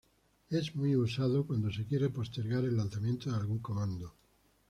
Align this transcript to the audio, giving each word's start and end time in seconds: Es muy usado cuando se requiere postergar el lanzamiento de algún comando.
Es 0.49 0.75
muy 0.75 0.95
usado 0.95 1.45
cuando 1.45 1.69
se 1.69 1.77
requiere 1.77 2.09
postergar 2.09 2.63
el 2.63 2.75
lanzamiento 2.75 3.29
de 3.29 3.35
algún 3.35 3.59
comando. 3.59 4.11